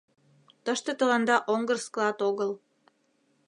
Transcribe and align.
—Тыште 0.65 0.91
тыланда 0.99 1.37
оҥгыр 1.53 1.77
склад 1.85 2.17
огыл! 2.29 2.51